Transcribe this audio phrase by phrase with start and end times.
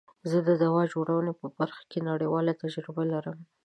[0.29, 3.37] زه د دوا جوړونی په برخه کی نړیواله تجربه لرم.